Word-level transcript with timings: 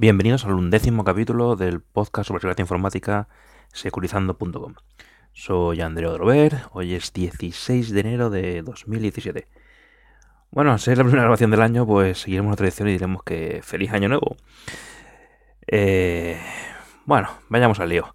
Bienvenidos 0.00 0.46
al 0.46 0.54
undécimo 0.54 1.04
capítulo 1.04 1.56
del 1.56 1.82
podcast 1.82 2.28
sobre 2.28 2.40
seguridad 2.40 2.60
informática 2.60 3.28
securizando.com. 3.70 4.76
Soy 5.34 5.82
Andrea 5.82 6.08
Drover, 6.08 6.62
hoy 6.72 6.94
es 6.94 7.12
16 7.12 7.90
de 7.90 8.00
enero 8.00 8.30
de 8.30 8.62
2017. 8.62 9.46
Bueno, 10.52 10.78
si 10.78 10.90
es 10.90 10.96
la 10.96 11.04
primera 11.04 11.24
grabación 11.24 11.50
del 11.50 11.60
año, 11.60 11.86
pues 11.86 12.22
seguiremos 12.22 12.52
la 12.52 12.56
tradición 12.56 12.88
y 12.88 12.92
diremos 12.92 13.22
que 13.24 13.60
feliz 13.62 13.92
año 13.92 14.08
nuevo. 14.08 14.36
Eh, 15.66 16.40
bueno, 17.04 17.28
vayamos 17.50 17.78
al 17.78 17.90
lío. 17.90 18.14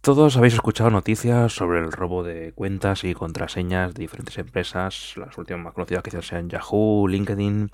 Todos 0.00 0.36
habéis 0.36 0.54
escuchado 0.54 0.90
noticias 0.90 1.52
sobre 1.52 1.78
el 1.78 1.92
robo 1.92 2.24
de 2.24 2.52
cuentas 2.54 3.04
y 3.04 3.14
contraseñas 3.14 3.94
de 3.94 4.00
diferentes 4.00 4.36
empresas, 4.38 5.14
las 5.16 5.38
últimas 5.38 5.62
más 5.62 5.74
conocidas 5.74 6.02
quizás 6.02 6.26
sean 6.26 6.50
Yahoo, 6.50 7.06
LinkedIn, 7.06 7.70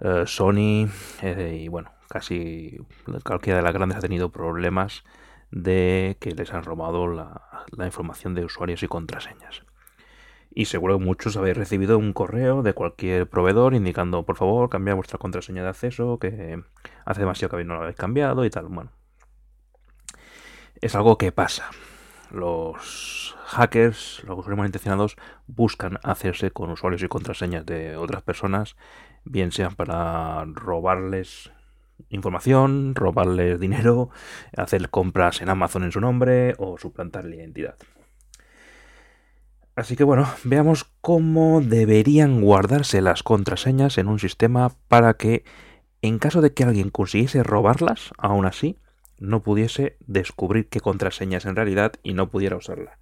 eh, 0.00 0.24
Sony 0.26 0.88
eh, 1.22 1.60
y 1.62 1.68
bueno, 1.68 1.92
casi 2.14 2.78
cualquiera 3.24 3.56
de 3.56 3.64
las 3.64 3.72
grandes 3.72 3.98
ha 3.98 4.00
tenido 4.00 4.30
problemas 4.30 5.02
de 5.50 6.16
que 6.20 6.30
les 6.30 6.54
han 6.54 6.62
robado 6.62 7.08
la, 7.08 7.42
información 7.84 8.36
de 8.36 8.44
usuarios 8.44 8.84
y 8.84 8.86
contraseñas. 8.86 9.64
Y 10.54 10.66
seguro 10.66 10.96
que 10.96 11.04
muchos 11.04 11.36
habéis 11.36 11.56
recibido 11.56 11.98
un 11.98 12.12
correo 12.12 12.62
de 12.62 12.72
cualquier 12.72 13.28
proveedor 13.28 13.74
indicando, 13.74 14.22
por 14.22 14.36
favor, 14.36 14.70
cambiad 14.70 14.94
vuestra 14.94 15.18
contraseña 15.18 15.64
de 15.64 15.70
acceso, 15.70 16.20
que 16.20 16.62
hace 17.04 17.20
demasiado 17.20 17.58
que 17.58 17.64
no 17.64 17.74
la 17.74 17.80
habéis 17.80 17.96
cambiado 17.96 18.44
y 18.44 18.50
tal. 18.50 18.66
Bueno, 18.66 18.92
es 20.80 20.94
algo 20.94 21.18
que 21.18 21.32
pasa. 21.32 21.68
Los 22.30 23.34
hackers, 23.46 24.22
los 24.22 24.38
usuarios 24.38 24.58
malintencionados, 24.58 25.16
buscan 25.48 25.98
hacerse 26.04 26.52
con 26.52 26.70
usuarios 26.70 27.02
y 27.02 27.08
contraseñas 27.08 27.66
de 27.66 27.96
otras 27.96 28.22
personas, 28.22 28.76
bien 29.24 29.50
sean 29.50 29.74
para 29.74 30.44
robarles 30.44 31.50
información, 32.08 32.94
robarles 32.94 33.60
dinero, 33.60 34.10
hacer 34.56 34.90
compras 34.90 35.40
en 35.40 35.48
Amazon 35.48 35.84
en 35.84 35.92
su 35.92 36.00
nombre 36.00 36.54
o 36.58 36.78
suplantar 36.78 37.24
la 37.24 37.36
identidad. 37.36 37.76
Así 39.76 39.96
que 39.96 40.04
bueno, 40.04 40.28
veamos 40.44 40.84
cómo 41.00 41.60
deberían 41.60 42.40
guardarse 42.40 43.00
las 43.00 43.22
contraseñas 43.22 43.98
en 43.98 44.06
un 44.06 44.20
sistema 44.20 44.72
para 44.86 45.14
que, 45.14 45.44
en 46.00 46.18
caso 46.18 46.40
de 46.40 46.54
que 46.54 46.62
alguien 46.62 46.90
consiguiese 46.90 47.42
robarlas, 47.42 48.12
aún 48.16 48.46
así, 48.46 48.78
no 49.18 49.42
pudiese 49.42 49.96
descubrir 50.06 50.68
qué 50.68 50.80
contraseña 50.80 51.38
es 51.38 51.46
en 51.46 51.56
realidad 51.56 51.94
y 52.04 52.14
no 52.14 52.30
pudiera 52.30 52.56
usarla. 52.56 52.98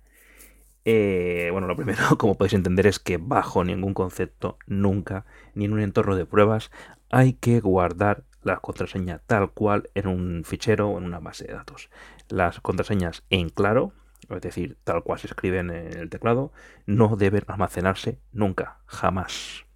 Eh, 0.85 1.51
bueno, 1.53 1.67
lo 1.67 1.77
primero, 1.77 2.03
como 2.19 2.37
podéis 2.37 2.55
entender, 2.55 2.87
es 2.87 2.99
que 2.99 3.19
bajo 3.19 3.65
ningún 3.65 3.93
concepto, 3.93 4.59
nunca, 4.67 5.27
ni 5.55 5.67
en 5.67 5.75
un 5.75 5.81
entorno 5.81 6.17
de 6.17 6.27
pruebas, 6.27 6.71
hay 7.11 7.35
que 7.35 7.61
guardar 7.61 8.25
la 8.43 8.59
contraseña 8.59 9.21
tal 9.27 9.51
cual 9.51 9.91
en 9.95 10.07
un 10.07 10.43
fichero 10.45 10.91
o 10.91 10.99
en 10.99 11.05
una 11.05 11.21
base 11.21 11.47
de 11.47 11.55
datos. 11.55 11.91
Las 12.29 12.61
contraseñas 12.61 13.25
en 13.31 13.49
claro, 13.49 13.93
es 14.29 14.41
decir, 14.41 14.79
tal 14.85 15.03
cual 15.03 15.19
se 15.19 15.27
escriben 15.27 15.71
en 15.71 15.99
el 15.99 16.11
teclado, 16.11 16.53
no 16.87 17.17
deben 17.17 17.45
almacenarse 17.47 18.19
nunca, 18.33 18.79
jamás. 18.87 19.67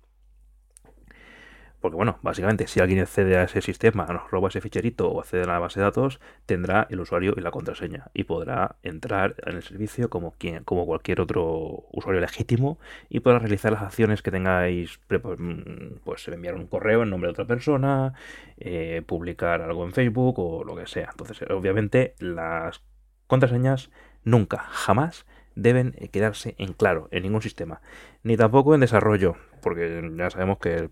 Porque 1.87 1.99
bueno, 1.99 2.19
básicamente 2.21 2.67
si 2.67 2.81
alguien 2.81 2.99
accede 2.99 3.37
a 3.37 3.45
ese 3.45 3.63
sistema, 3.63 4.07
nos 4.07 4.29
roba 4.29 4.49
ese 4.49 4.61
ficherito 4.61 5.09
o 5.09 5.21
accede 5.21 5.45
a 5.45 5.47
la 5.47 5.61
base 5.61 5.79
de 5.79 5.85
datos, 5.85 6.19
tendrá 6.45 6.89
el 6.91 6.99
usuario 6.99 7.35
y 7.37 7.41
la 7.41 7.53
contraseña 7.53 8.11
y 8.13 8.25
podrá 8.25 8.75
entrar 8.83 9.37
en 9.47 9.55
el 9.55 9.63
servicio 9.63 10.11
como, 10.11 10.33
quien, 10.33 10.65
como 10.65 10.85
cualquier 10.85 11.21
otro 11.21 11.85
usuario 11.93 12.21
legítimo 12.21 12.81
y 13.09 13.21
podrá 13.21 13.39
realizar 13.39 13.71
las 13.71 13.83
acciones 13.83 14.21
que 14.21 14.33
tengáis, 14.33 14.99
mm, 15.09 15.99
pues 16.03 16.27
enviar 16.27 16.57
un 16.57 16.67
correo 16.67 17.05
en 17.05 17.11
nombre 17.11 17.29
de 17.29 17.35
otra 17.35 17.45
persona, 17.45 18.15
eh, 18.59 19.03
publicar 19.07 19.63
algo 19.63 19.85
en 19.85 19.93
Facebook 19.93 20.41
o 20.41 20.65
lo 20.65 20.75
que 20.75 20.89
sea. 20.89 21.11
Entonces, 21.13 21.41
obviamente 21.49 22.17
las 22.19 22.83
contraseñas 23.29 23.91
nunca, 24.25 24.59
jamás 24.71 25.25
deben 25.57 25.93
quedarse 26.13 26.55
en 26.59 26.75
claro 26.75 27.09
en 27.11 27.25
ningún 27.25 27.43
sistema, 27.43 27.81
ni 28.23 28.37
tampoco 28.37 28.75
en 28.75 28.81
desarrollo, 28.81 29.35
porque 29.63 30.09
ya 30.17 30.31
sabemos 30.31 30.59
que 30.59 30.89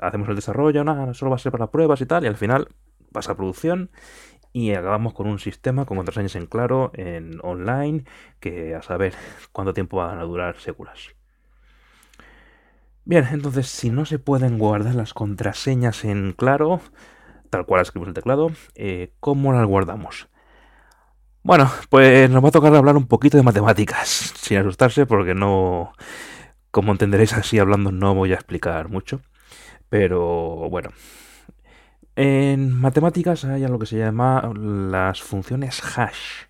hacemos 0.00 0.28
el 0.28 0.36
desarrollo, 0.36 0.84
nada, 0.84 1.12
solo 1.12 1.30
va 1.30 1.36
a 1.36 1.40
ser 1.40 1.52
para 1.52 1.70
pruebas 1.70 2.00
y 2.00 2.06
tal, 2.06 2.24
y 2.24 2.28
al 2.28 2.36
final 2.36 2.68
pasa 3.12 3.32
a 3.32 3.36
producción 3.36 3.90
y 4.52 4.72
acabamos 4.72 5.12
con 5.12 5.26
un 5.26 5.38
sistema 5.38 5.84
con 5.84 5.98
contraseñas 5.98 6.36
en 6.36 6.46
claro, 6.46 6.90
en 6.94 7.40
online, 7.42 8.04
que 8.40 8.74
a 8.74 8.80
saber 8.80 9.12
cuánto 9.52 9.74
tiempo 9.74 9.98
van 9.98 10.18
a 10.18 10.22
durar 10.22 10.56
seguras. 10.56 11.10
Bien, 13.04 13.26
entonces 13.30 13.68
si 13.68 13.90
no 13.90 14.06
se 14.06 14.18
pueden 14.18 14.58
guardar 14.58 14.94
las 14.94 15.12
contraseñas 15.14 16.04
en 16.04 16.32
claro, 16.32 16.80
tal 17.50 17.66
cual 17.66 17.82
escribimos 17.82 18.08
el 18.08 18.14
teclado, 18.14 18.50
eh, 18.74 19.12
¿cómo 19.20 19.52
las 19.52 19.66
guardamos? 19.66 20.28
Bueno, 21.46 21.70
pues 21.90 22.28
nos 22.28 22.42
va 22.42 22.48
a 22.48 22.50
tocar 22.50 22.74
hablar 22.74 22.96
un 22.96 23.06
poquito 23.06 23.36
de 23.36 23.44
matemáticas, 23.44 24.34
sin 24.36 24.58
asustarse, 24.58 25.06
porque 25.06 25.32
no, 25.32 25.92
como 26.72 26.90
entenderéis 26.90 27.34
así 27.34 27.60
hablando, 27.60 27.92
no 27.92 28.16
voy 28.16 28.32
a 28.32 28.34
explicar 28.34 28.88
mucho. 28.88 29.20
Pero 29.88 30.68
bueno, 30.68 30.90
en 32.16 32.72
matemáticas 32.72 33.44
hay 33.44 33.62
algo 33.62 33.78
que 33.78 33.86
se 33.86 33.96
llama 33.96 34.52
las 34.56 35.22
funciones 35.22 35.80
hash, 35.96 36.46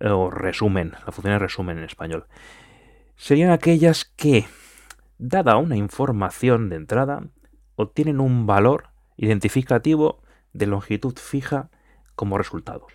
o 0.00 0.30
resumen, 0.30 0.92
las 1.04 1.14
funciones 1.14 1.42
resumen 1.42 1.76
en 1.76 1.84
español. 1.84 2.24
Serían 3.16 3.50
aquellas 3.50 4.06
que, 4.06 4.46
dada 5.18 5.58
una 5.58 5.76
información 5.76 6.70
de 6.70 6.76
entrada, 6.76 7.24
obtienen 7.76 8.20
un 8.20 8.46
valor 8.46 8.88
identificativo 9.18 10.22
de 10.54 10.66
longitud 10.66 11.18
fija 11.18 11.68
como 12.14 12.38
resultado. 12.38 12.86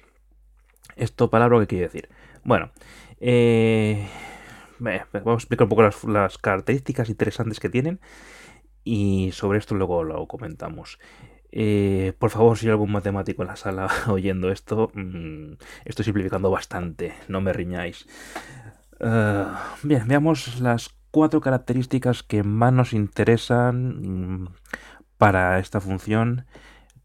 ¿Esto 0.96 1.30
palabra 1.30 1.60
qué 1.60 1.68
quiere 1.68 1.86
decir? 1.86 2.10
Bueno, 2.44 2.72
eh, 3.20 4.08
vamos 4.80 5.12
a 5.28 5.34
explicar 5.34 5.66
un 5.66 5.70
poco 5.70 5.84
las, 6.08 6.38
características 6.38 7.10
interesantes 7.10 7.60
que 7.60 7.70
tienen 7.70 8.00
y 8.84 9.32
sobre 9.34 9.60
esto 9.60 9.76
luego 9.76 10.04
lo 10.04 10.26
comentamos. 10.28 11.00
Eh, 11.52 12.14
por 12.18 12.30
favor, 12.30 12.58
si 12.58 12.68
hay 12.68 12.72
algún 12.72 12.92
matemático 12.92 13.42
en 13.42 13.50
la 13.50 13.56
sala 13.56 13.90
oyendo 14.08 14.52
esto, 14.52 14.92
mm, 14.94 15.54
estoy 15.86 16.06
simplificando 16.06 16.50
bastante, 16.50 17.14
no 17.28 17.42
me 17.42 17.52
riñáis. 17.52 18.08
Eh, 19.00 19.46
bien, 19.84 20.08
veamos 20.08 20.62
las 20.62 20.96
cuatro 21.12 21.42
características 21.42 22.24
que 22.24 22.44
más 22.44 22.72
nos 22.72 22.94
interesan 22.94 24.44
mm, 24.44 24.48
para 25.18 25.60
esta 25.60 25.82
función, 25.82 26.46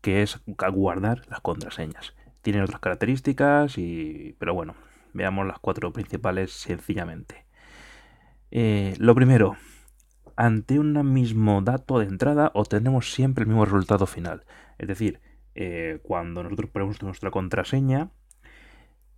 que 0.01 0.23
es 0.23 0.41
guardar 0.47 1.23
las 1.29 1.41
contraseñas. 1.41 2.15
Tienen 2.43 2.63
otras 2.63 2.81
características, 2.81 3.77
y, 3.79 4.35
pero 4.39 4.55
bueno, 4.55 4.75
veamos 5.13 5.47
las 5.47 5.59
cuatro 5.59 5.93
principales 5.93 6.53
sencillamente. 6.53 7.45
Eh, 8.51 8.95
lo 8.99 9.15
primero, 9.15 9.57
ante 10.37 10.79
un 10.79 11.13
mismo 11.13 11.61
dato 11.63 11.99
de 11.99 12.07
entrada 12.07 12.51
obtenemos 12.55 13.13
siempre 13.13 13.43
el 13.43 13.49
mismo 13.49 13.65
resultado 13.65 14.07
final. 14.07 14.45
Es 14.79 14.89
decir, 14.89 15.21
eh, 15.55 15.99
cuando 16.03 16.43
nosotros 16.43 16.71
ponemos 16.71 17.03
nuestra 17.03 17.31
contraseña, 17.31 18.11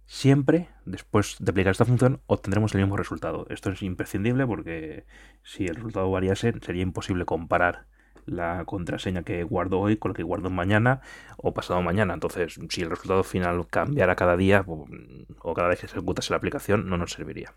siempre 0.07 0.69
después 0.85 1.37
de 1.39 1.51
aplicar 1.51 1.71
esta 1.71 1.85
función 1.85 2.21
obtendremos 2.27 2.75
el 2.75 2.81
mismo 2.81 2.97
resultado. 2.97 3.47
Esto 3.49 3.71
es 3.71 3.83
imprescindible 3.83 4.47
porque 4.47 5.07
si 5.43 5.67
el 5.67 5.77
resultado 5.77 6.11
variase 6.11 6.53
sería 6.61 6.83
imposible 6.83 7.25
comparar 7.25 7.87
la 8.27 8.65
contraseña 8.65 9.23
que 9.23 9.43
guardo 9.45 9.81
hoy 9.81 9.97
con 9.97 10.11
la 10.11 10.15
que 10.15 10.23
guardo 10.23 10.51
mañana 10.51 11.01
o 11.37 11.55
pasado 11.55 11.83
mañana. 11.83 12.15
Entonces, 12.15 12.59
si 12.69 12.83
el 12.83 12.91
resultado 12.91 13.25
final 13.25 13.67
cambiara 13.69 14.17
cada 14.17 14.37
día 14.37 14.65
o 14.67 15.55
cada 15.55 15.69
vez 15.69 15.81
que 15.81 15.89
se 15.89 15.97
ejecutase 15.97 16.33
la 16.33 16.37
aplicación, 16.37 16.89
no 16.89 16.97
nos 16.97 17.13
serviría. 17.13 17.55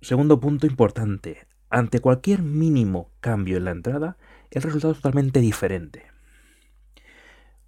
Segundo 0.00 0.40
punto 0.40 0.66
importante. 0.66 1.46
Ante 1.68 2.00
cualquier 2.00 2.42
mínimo 2.42 3.10
cambio 3.20 3.58
en 3.58 3.64
la 3.64 3.70
entrada, 3.70 4.16
el 4.50 4.62
resultado 4.62 4.92
es 4.92 4.98
totalmente 4.98 5.40
diferente. 5.40 6.06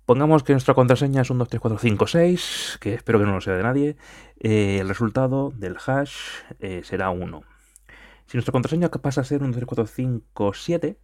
Pongamos 0.06 0.42
que 0.42 0.52
nuestra 0.52 0.74
contraseña 0.74 1.22
es 1.22 1.30
1234566, 1.30 2.78
que 2.80 2.94
espero 2.94 3.20
que 3.20 3.26
no 3.26 3.34
lo 3.34 3.40
sea 3.40 3.54
de 3.54 3.62
nadie. 3.62 3.96
Eh, 4.40 4.78
el 4.80 4.88
resultado 4.88 5.52
del 5.54 5.76
hash 5.86 6.16
eh, 6.58 6.80
será 6.84 7.10
1. 7.10 7.42
Si 8.32 8.38
nuestra 8.38 8.52
contraseña 8.52 8.88
pasa 8.88 9.20
a 9.20 9.24
ser 9.24 9.42
un 9.42 9.52
3457, 9.52 10.98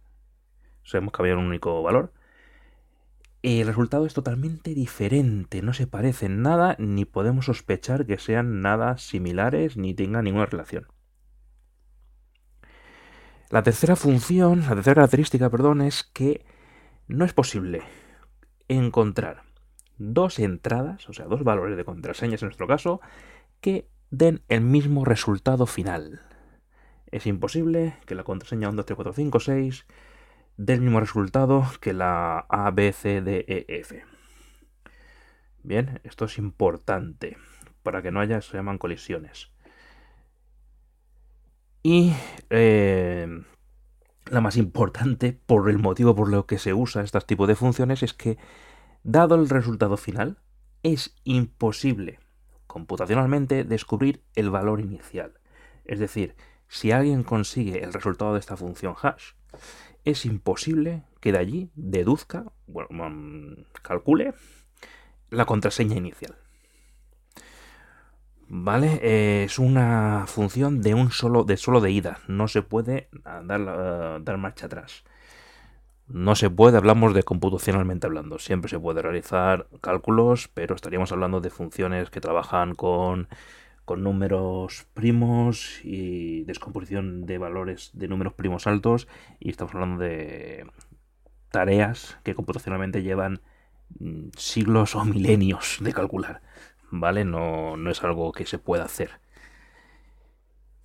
sabemos 0.81 1.13
que 1.13 1.21
había 1.21 1.37
un 1.37 1.45
único 1.45 1.83
valor, 1.83 2.11
el 3.43 3.67
resultado 3.67 4.07
es 4.07 4.15
totalmente 4.15 4.73
diferente, 4.73 5.61
no 5.61 5.73
se 5.73 5.85
parecen 5.85 6.41
nada, 6.41 6.75
ni 6.79 7.05
podemos 7.05 7.45
sospechar 7.45 8.07
que 8.07 8.17
sean 8.17 8.63
nada 8.63 8.97
similares, 8.97 9.77
ni 9.77 9.93
tengan 9.93 10.23
ninguna 10.23 10.47
relación. 10.47 10.87
La 13.51 13.61
tercera 13.61 13.95
función, 13.95 14.61
la 14.61 14.73
tercera 14.73 14.95
característica, 14.95 15.51
perdón, 15.51 15.81
es 15.81 16.03
que 16.03 16.43
no 17.07 17.25
es 17.25 17.33
posible 17.33 17.83
encontrar 18.67 19.43
dos 19.99 20.39
entradas, 20.39 21.07
o 21.07 21.13
sea, 21.13 21.25
dos 21.25 21.43
valores 21.43 21.77
de 21.77 21.85
contraseñas 21.85 22.41
en 22.41 22.47
nuestro 22.47 22.65
caso, 22.65 23.01
que 23.61 23.87
den 24.09 24.41
el 24.47 24.61
mismo 24.61 25.05
resultado 25.05 25.67
final. 25.67 26.23
Es 27.11 27.25
imposible 27.25 27.97
que 28.05 28.15
la 28.15 28.23
contraseña 28.23 28.69
123456 28.69 29.85
del 30.57 30.81
mismo 30.81 30.99
resultado 30.99 31.65
que 31.79 31.93
la 31.93 32.39
A, 32.49 32.69
B, 32.71 32.91
C, 32.91 33.21
D, 33.21 33.45
E, 33.47 33.65
F. 33.79 34.03
Bien, 35.63 36.01
esto 36.03 36.25
es 36.25 36.37
importante 36.37 37.37
para 37.83 38.01
que 38.01 38.11
no 38.11 38.19
haya, 38.19 38.41
se 38.41 38.57
llaman 38.57 38.77
colisiones. 38.77 39.51
Y 41.81 42.13
eh, 42.49 43.43
la 44.29 44.41
más 44.41 44.57
importante, 44.57 45.33
por 45.45 45.69
el 45.69 45.79
motivo 45.79 46.13
por 46.13 46.29
lo 46.29 46.45
que 46.45 46.59
se 46.59 46.73
usa 46.73 47.03
este 47.03 47.19
tipo 47.21 47.47
de 47.47 47.55
funciones, 47.55 48.03
es 48.03 48.13
que, 48.13 48.37
dado 49.03 49.35
el 49.35 49.49
resultado 49.49 49.97
final, 49.97 50.37
es 50.83 51.15
imposible 51.23 52.19
computacionalmente 52.67 53.63
descubrir 53.63 54.23
el 54.35 54.49
valor 54.49 54.79
inicial. 54.79 55.39
Es 55.85 55.99
decir, 55.99 56.35
si 56.69 56.91
alguien 56.91 57.23
consigue 57.23 57.83
el 57.83 57.91
resultado 57.91 58.33
de 58.33 58.39
esta 58.39 58.55
función 58.55 58.95
hash, 59.01 59.31
es 60.05 60.25
imposible 60.25 61.03
que 61.19 61.31
de 61.31 61.39
allí 61.39 61.71
deduzca, 61.75 62.45
bueno, 62.67 63.09
mm, 63.09 63.65
calcule 63.81 64.33
la 65.31 65.45
contraseña 65.45 65.97
inicial. 65.97 66.35
¿Vale? 68.51 69.43
es 69.43 69.59
una 69.59 70.25
función 70.25 70.81
de 70.81 70.95
un 70.95 71.11
solo, 71.11 71.43
de 71.43 71.55
solo 71.55 71.81
de 71.81 71.91
ida. 71.91 72.19
No 72.27 72.47
se 72.47 72.63
puede 72.63 73.07
dar, 73.43 73.61
eh, 73.61 74.19
dar 74.23 74.37
marcha 74.37 74.65
atrás. 74.65 75.03
No 76.07 76.35
se 76.35 76.49
puede, 76.49 76.77
hablamos 76.77 77.13
de 77.13 77.21
computacionalmente 77.21 78.07
hablando. 78.07 78.39
Siempre 78.39 78.69
se 78.69 78.79
puede 78.79 79.03
realizar 79.03 79.67
cálculos, 79.81 80.47
pero 80.51 80.73
estaríamos 80.73 81.11
hablando 81.11 81.41
de 81.41 81.51
funciones 81.51 82.09
que 82.09 82.21
trabajan 82.21 82.73
con, 82.73 83.27
con 83.89 84.03
números 84.03 84.85
primos 84.93 85.79
y 85.83 86.43
descomposición 86.43 87.25
de 87.25 87.39
valores 87.39 87.89
de 87.93 88.07
números 88.07 88.33
primos 88.33 88.67
altos. 88.67 89.07
Y 89.39 89.49
estamos 89.49 89.73
hablando 89.73 90.03
de 90.03 90.67
tareas 91.49 92.19
que 92.23 92.35
computacionalmente 92.35 93.01
llevan 93.01 93.41
mm, 93.97 94.27
siglos 94.37 94.93
o 94.95 95.03
milenios 95.05 95.79
de 95.81 95.91
calcular. 95.91 96.43
¿vale? 96.91 97.25
No, 97.25 97.77
no 97.77 97.89
es 97.89 98.03
algo 98.03 98.31
que 98.31 98.45
se 98.45 98.59
pueda 98.59 98.83
hacer. 98.85 99.09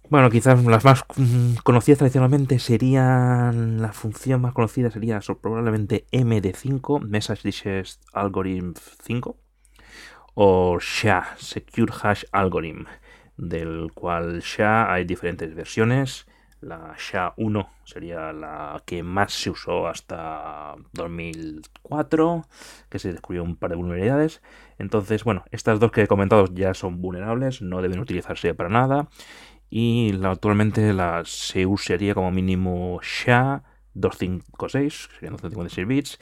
Bueno, 0.08 0.30
quizás 0.30 0.64
las 0.64 0.86
más 0.86 1.04
mm, 1.14 1.56
conocidas 1.62 1.98
tradicionalmente 1.98 2.58
serían. 2.58 3.82
La 3.82 3.92
función 3.92 4.40
más 4.40 4.54
conocida 4.54 4.90
sería 4.90 5.20
probablemente 5.42 6.06
MD5, 6.10 7.02
Message 7.02 7.42
Digest 7.44 8.02
Algorithm 8.14 8.72
5, 9.02 9.36
o 10.34 10.78
SHA, 10.78 11.36
Secure 11.38 11.92
Hash 12.02 12.25
Algorithm, 12.32 12.84
del 13.36 13.92
cual 13.94 14.42
SHA 14.42 14.92
hay 14.92 15.04
diferentes 15.04 15.54
versiones. 15.54 16.26
La 16.60 16.94
SHA-1 16.96 17.69
sería 17.84 18.32
la 18.32 18.82
que 18.86 19.02
más 19.02 19.34
se 19.34 19.50
usó 19.50 19.86
hasta 19.86 20.75
2004, 20.92 22.46
que 22.88 22.98
se 22.98 23.12
descubrió 23.12 23.42
un 23.42 23.56
par 23.56 23.70
de 23.70 23.76
vulnerabilidades. 23.76 24.40
Entonces, 24.78 25.25
bueno, 25.25 25.44
estas 25.50 25.78
dos 25.78 25.92
que 25.92 26.02
he 26.02 26.06
comentado 26.06 26.46
ya 26.52 26.72
son 26.72 27.02
vulnerables, 27.02 27.60
no 27.60 27.82
deben 27.82 28.00
utilizarse 28.00 28.54
para 28.54 28.70
nada. 28.70 29.08
Y 29.69 30.19
actualmente 30.25 30.94
la, 30.94 31.22
se 31.26 31.66
usaría 31.66 32.14
como 32.14 32.31
mínimo 32.31 32.98
SHA 33.02 33.62
256, 33.94 35.08
serían 35.14 35.32
256 35.34 35.86
bits, 35.86 36.19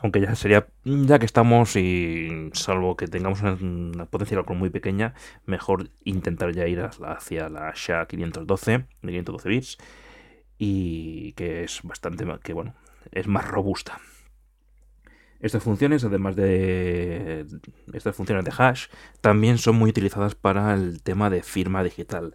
aunque 0.00 0.20
ya 0.20 0.34
sería, 0.34 0.66
ya 0.84 1.18
que 1.18 1.26
estamos 1.26 1.76
y 1.76 2.50
salvo 2.52 2.96
que 2.96 3.06
tengamos 3.06 3.42
una, 3.42 4.06
potencia 4.06 4.36
de 4.36 4.54
muy 4.54 4.70
pequeña, 4.70 5.14
mejor 5.46 5.90
intentar 6.04 6.52
ya 6.52 6.66
ir 6.66 6.80
hacia 6.80 7.48
la 7.48 7.72
SHA 7.72 8.06
512, 8.06 8.72
de 8.72 8.86
512 9.00 9.48
bits, 9.48 9.78
y 10.58 11.32
que 11.32 11.64
es 11.64 11.80
bastante, 11.82 12.26
que 12.42 12.52
bueno, 12.52 12.74
es 13.12 13.26
más 13.28 13.46
robusta. 13.48 13.98
Estas 15.40 15.62
funciones, 15.62 16.04
además 16.04 16.36
de 16.36 17.46
estas 17.92 18.16
funciones 18.16 18.44
de 18.44 18.52
hash, 18.56 18.86
también 19.20 19.58
son 19.58 19.76
muy 19.76 19.90
utilizadas 19.90 20.34
para 20.34 20.74
el 20.74 21.02
tema 21.02 21.28
de 21.28 21.42
firma 21.42 21.82
digital 21.82 22.34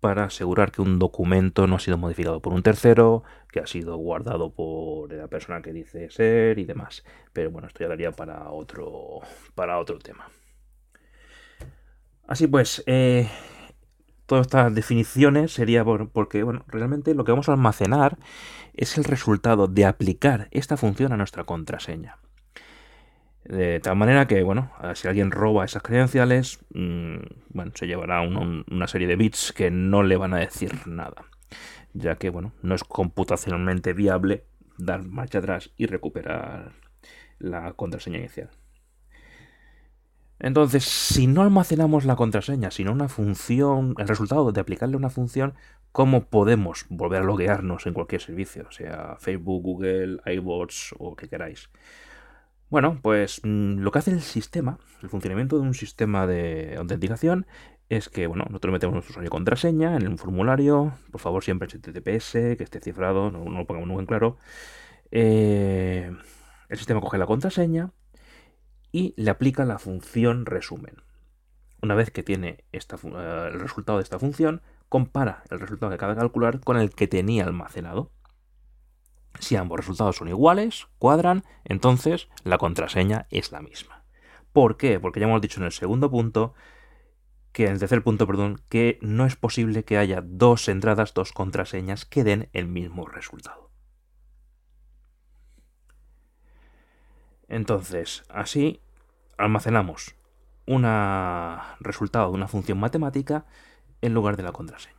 para 0.00 0.24
asegurar 0.24 0.70
que 0.70 0.82
un 0.82 0.98
documento 0.98 1.66
no 1.66 1.76
ha 1.76 1.80
sido 1.80 1.98
modificado 1.98 2.40
por 2.40 2.52
un 2.52 2.62
tercero, 2.62 3.24
que 3.50 3.60
ha 3.60 3.66
sido 3.66 3.96
guardado 3.96 4.50
por 4.52 5.12
la 5.12 5.28
persona 5.28 5.62
que 5.62 5.72
dice 5.72 6.10
ser 6.10 6.58
y 6.58 6.64
demás. 6.64 7.04
Pero 7.32 7.50
bueno, 7.50 7.68
esto 7.68 7.80
ya 7.80 7.88
daría 7.88 8.12
para 8.12 8.50
otro, 8.50 9.20
para 9.54 9.78
otro 9.78 9.98
tema. 9.98 10.28
Así 12.26 12.46
pues, 12.46 12.82
eh, 12.86 13.28
todas 14.26 14.46
estas 14.46 14.74
definiciones 14.74 15.52
sería 15.52 15.84
porque, 15.84 16.42
bueno, 16.42 16.64
realmente 16.68 17.14
lo 17.14 17.24
que 17.24 17.32
vamos 17.32 17.48
a 17.48 17.52
almacenar 17.52 18.18
es 18.74 18.98
el 18.98 19.04
resultado 19.04 19.66
de 19.66 19.86
aplicar 19.86 20.48
esta 20.50 20.76
función 20.76 21.12
a 21.12 21.16
nuestra 21.16 21.44
contraseña. 21.44 22.18
De 23.44 23.80
tal 23.80 23.96
manera 23.96 24.26
que, 24.26 24.42
bueno, 24.42 24.70
si 24.94 25.08
alguien 25.08 25.30
roba 25.30 25.64
esas 25.64 25.82
credenciales, 25.82 26.60
mm, 26.74 27.16
bueno, 27.50 27.72
se 27.74 27.86
llevará 27.86 28.20
una 28.20 28.86
serie 28.86 29.06
de 29.06 29.16
bits 29.16 29.52
que 29.52 29.70
no 29.70 30.02
le 30.02 30.16
van 30.16 30.34
a 30.34 30.38
decir 30.38 30.86
nada. 30.86 31.24
Ya 31.94 32.16
que, 32.16 32.30
bueno, 32.30 32.52
no 32.62 32.74
es 32.74 32.84
computacionalmente 32.84 33.94
viable 33.94 34.44
dar 34.76 35.02
marcha 35.02 35.38
atrás 35.38 35.72
y 35.76 35.86
recuperar 35.86 36.72
la 37.38 37.72
contraseña 37.72 38.18
inicial. 38.18 38.50
Entonces, 40.40 40.84
si 40.84 41.26
no 41.26 41.42
almacenamos 41.42 42.04
la 42.04 42.14
contraseña, 42.14 42.70
sino 42.70 42.92
una 42.92 43.08
función, 43.08 43.94
el 43.98 44.06
resultado 44.06 44.52
de 44.52 44.60
aplicarle 44.60 44.96
una 44.96 45.10
función, 45.10 45.54
¿cómo 45.90 46.26
podemos 46.26 46.86
volver 46.88 47.22
a 47.22 47.24
loguearnos 47.24 47.86
en 47.86 47.94
cualquier 47.94 48.20
servicio? 48.20 48.70
Sea 48.70 49.16
Facebook, 49.18 49.62
Google, 49.62 50.20
iBots 50.26 50.94
o 50.98 51.16
que 51.16 51.28
queráis. 51.28 51.70
Bueno, 52.70 52.98
pues 53.02 53.40
mm, 53.44 53.78
lo 53.78 53.90
que 53.90 53.98
hace 53.98 54.10
el 54.10 54.20
sistema, 54.20 54.78
el 55.02 55.08
funcionamiento 55.08 55.56
de 55.56 55.62
un 55.62 55.74
sistema 55.74 56.26
de 56.26 56.76
autenticación, 56.76 57.46
es 57.88 58.10
que, 58.10 58.26
bueno, 58.26 58.44
nosotros 58.48 58.72
metemos 58.72 58.92
nuestro 58.92 59.12
usuario 59.12 59.30
contraseña 59.30 59.96
en 59.96 60.02
el 60.02 60.18
formulario, 60.18 60.92
por 61.10 61.20
favor 61.20 61.42
siempre 61.42 61.68
HTTPS, 61.68 62.32
que 62.56 62.62
esté 62.64 62.80
cifrado, 62.80 63.30
no, 63.30 63.44
lo 63.44 63.66
pongamos 63.66 63.88
muy 63.88 64.00
en 64.00 64.06
claro. 64.06 64.36
Eh, 65.10 66.12
el 66.68 66.76
sistema 66.76 67.00
coge 67.00 67.16
la 67.16 67.26
contraseña 67.26 67.92
y 68.92 69.14
le 69.16 69.30
aplica 69.30 69.64
la 69.64 69.78
función 69.78 70.44
resumen. 70.44 70.96
Una 71.80 71.94
vez 71.94 72.10
que 72.10 72.22
tiene 72.22 72.64
eh, 72.72 72.80
el 73.52 73.60
resultado 73.60 73.98
de 73.98 74.04
esta 74.04 74.18
función, 74.18 74.60
compara 74.90 75.44
el 75.50 75.60
resultado 75.60 75.90
que 75.90 75.94
acaba 75.94 76.14
de 76.14 76.20
calcular 76.20 76.60
con 76.60 76.76
el 76.76 76.90
que 76.90 77.08
tenía 77.08 77.44
almacenado. 77.44 78.10
Si 79.38 79.56
ambos 79.56 79.78
resultados 79.78 80.16
son 80.16 80.28
iguales, 80.28 80.88
cuadran, 80.98 81.44
entonces 81.64 82.28
la 82.44 82.58
contraseña 82.58 83.26
es 83.30 83.52
la 83.52 83.60
misma. 83.60 84.02
¿Por 84.52 84.76
qué? 84.76 84.98
Porque 84.98 85.20
ya 85.20 85.26
hemos 85.26 85.40
dicho 85.40 85.60
en 85.60 85.66
el 85.66 85.72
segundo 85.72 86.10
punto, 86.10 86.54
que 87.52 87.66
en 87.66 87.72
el 87.72 87.78
tercer 87.78 88.02
punto, 88.02 88.26
perdón, 88.26 88.60
que 88.68 88.98
no 89.02 89.26
es 89.26 89.36
posible 89.36 89.84
que 89.84 89.98
haya 89.98 90.20
dos 90.24 90.68
entradas, 90.68 91.14
dos 91.14 91.32
contraseñas 91.32 92.04
que 92.04 92.24
den 92.24 92.48
el 92.52 92.66
mismo 92.66 93.06
resultado. 93.06 93.70
Entonces, 97.48 98.24
así 98.28 98.80
almacenamos 99.38 100.14
un 100.66 100.82
resultado 101.80 102.28
de 102.28 102.34
una 102.34 102.48
función 102.48 102.78
matemática 102.78 103.46
en 104.02 104.12
lugar 104.12 104.36
de 104.36 104.42
la 104.42 104.52
contraseña. 104.52 104.97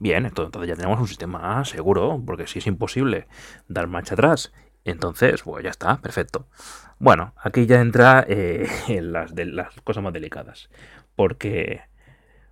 Bien, 0.00 0.26
entonces 0.26 0.66
ya 0.66 0.74
tenemos 0.74 1.00
un 1.00 1.08
sistema 1.08 1.64
seguro, 1.64 2.20
porque 2.26 2.46
si 2.46 2.58
es 2.58 2.66
imposible 2.66 3.26
dar 3.68 3.86
marcha 3.86 4.14
atrás, 4.14 4.52
entonces, 4.84 5.42
pues 5.42 5.64
ya 5.64 5.70
está, 5.70 6.00
perfecto. 6.00 6.46
Bueno, 6.98 7.32
aquí 7.42 7.66
ya 7.66 7.80
entra 7.80 8.24
eh, 8.28 8.68
en 8.88 9.12
las, 9.12 9.32
las 9.34 9.80
cosas 9.82 10.02
más 10.02 10.12
delicadas, 10.12 10.68
porque, 11.16 11.80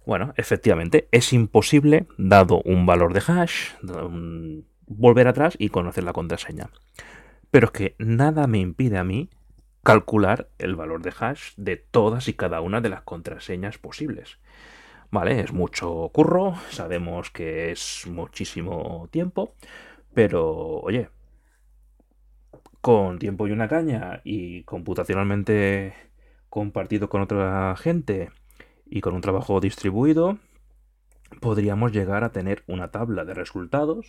bueno, 0.07 0.33
efectivamente 0.37 1.09
es 1.11 1.33
imposible, 1.33 2.07
dado 2.17 2.63
un 2.65 2.87
valor 2.87 3.13
de 3.13 3.23
hash, 3.27 3.71
volver 4.87 5.29
atrás 5.29 5.57
y 5.59 5.69
conocer 5.69 6.05
la 6.05 6.13
contraseña. 6.13 6.71
Pero 7.51 7.67
es 7.67 7.73
que 7.73 7.95
nada 7.99 8.47
me 8.47 8.59
impide 8.59 8.99
a 8.99 9.05
mí 9.05 9.29
calcular 9.83 10.49
el 10.59 10.77
valor 10.77 11.03
de 11.03 11.13
hash 11.19 11.53
de 11.57 11.77
todas 11.77 12.29
y 12.29 12.35
cada 12.35 12.61
una 12.61 12.81
de 12.81 12.89
las 12.89 13.03
contraseñas 13.03 13.79
posibles. 13.79 14.39
Vale, 15.13 15.41
es 15.41 15.53
mucho 15.53 16.11
curro, 16.13 16.55
sabemos 16.71 17.31
que 17.31 17.71
es 17.71 18.07
muchísimo 18.07 19.09
tiempo, 19.11 19.55
pero 20.15 20.81
oye, 20.81 21.11
con 22.81 23.19
tiempo 23.19 23.47
y 23.47 23.53
una 23.53 23.69
caña 23.69 24.23
y 24.25 24.65
computacionalmente 24.65 25.95
compartido 26.49 27.11
con 27.11 27.21
otra 27.21 27.77
gente 27.77 28.31
y 28.87 29.03
con 29.03 29.15
un 29.15 29.21
trabajo 29.21 29.61
distribuido, 29.61 30.39
podríamos 31.41 31.93
llegar 31.93 32.25
a 32.25 32.33
tener 32.33 32.65
una 32.67 32.91
tabla 32.91 33.27
de 33.27 33.35
resultados 33.35 34.07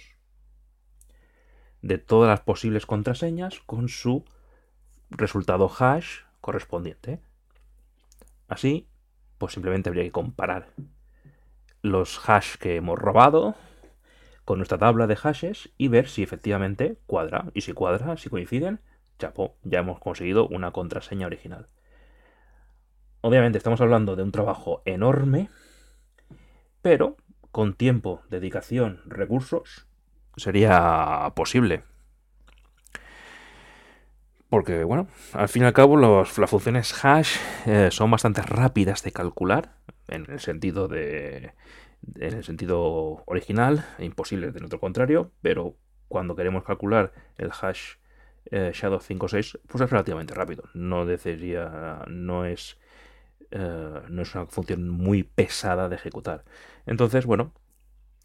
de 1.81 1.98
todas 1.98 2.29
las 2.29 2.41
posibles 2.41 2.86
contraseñas 2.86 3.60
con 3.65 3.89
su 3.89 4.24
resultado 5.10 5.69
hash 5.69 6.22
correspondiente. 6.39 7.19
Así, 8.48 8.88
pues 9.38 9.54
simplemente 9.54 9.90
habría 9.90 10.04
que 10.04 10.12
comparar 10.12 10.70
los 11.82 12.28
hash 12.28 12.56
que 12.56 12.78
hemos 12.78 12.98
robado 12.98 13.56
con 14.46 14.58
nuestra 14.60 14.78
tabla 14.78 15.08
de 15.08 15.16
hashes 15.16 15.70
y 15.78 15.88
ver 15.88 16.08
si 16.08 16.24
efectivamente 16.24 16.98
cuadra. 17.06 17.46
Y 17.54 17.62
si 17.62 17.74
cuadra, 17.74 18.18
si 18.18 18.30
coinciden, 18.30 18.80
chapo, 19.20 19.56
ya 19.63 19.80
hemos 19.80 20.00
conseguido 20.00 20.48
una 20.48 20.72
contraseña 20.72 21.28
original. 21.28 21.68
Obviamente 23.22 23.58
estamos 23.58 23.80
hablando 23.80 24.16
de 24.16 24.24
un 24.24 24.32
trabajo 24.32 24.82
enorme, 24.86 25.50
pero 26.82 27.16
con 27.52 27.74
tiempo, 27.74 28.22
dedicación, 28.30 29.02
recursos, 29.06 29.88
sería 30.36 31.32
posible. 31.36 31.84
Porque, 34.53 34.83
bueno, 34.83 35.07
al 35.33 35.50
fin 35.50 35.63
y 35.63 35.65
al 35.65 35.74
cabo 35.74 35.98
las 35.98 36.29
funciones 36.29 37.03
hash 37.03 37.38
eh, 37.65 37.89
son 37.89 38.12
bastante 38.12 38.43
rápidas 38.43 39.01
de 39.01 39.12
calcular, 39.12 39.74
en 40.07 40.29
el 40.29 40.39
sentido 40.41 40.88
de. 40.88 41.53
En 42.19 42.33
el 42.36 42.43
sentido 42.43 43.24
original, 43.25 43.83
e 43.98 44.05
imposible 44.05 44.51
de 44.51 44.63
otro 44.63 44.79
contrario, 44.79 45.31
pero 45.41 45.75
cuando 46.07 46.36
queremos 46.36 46.63
calcular 46.65 47.13
el 47.39 47.50
hash 47.50 47.95
eh, 48.51 48.69
Shadow 48.75 49.00
5.6, 49.00 49.60
pues 49.67 49.83
es 49.83 49.89
relativamente 49.89 50.36
rápido. 50.36 50.65
No 50.75 51.07
desearía, 51.07 52.03
no 52.07 52.45
es, 52.45 52.77
eh, 53.50 54.01
no 54.07 54.22
es 54.22 54.36
una 54.36 54.45
función 54.45 54.88
muy 54.88 55.24
pesada 55.24 55.89
de 55.89 55.95
ejecutar. 55.95 56.43
Entonces, 56.86 57.25
bueno, 57.25 57.55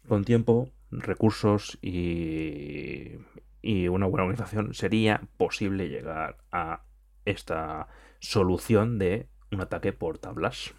con 0.07 0.23
tiempo, 0.25 0.69
recursos 0.91 1.79
y, 1.81 3.15
y 3.61 3.87
una 3.87 4.05
buena 4.05 4.23
organización 4.23 4.73
sería 4.73 5.21
posible 5.37 5.89
llegar 5.89 6.37
a 6.51 6.83
esta 7.25 7.87
solución 8.19 8.99
de 8.99 9.27
un 9.51 9.61
ataque 9.61 9.93
por 9.93 10.17
tablas. 10.17 10.73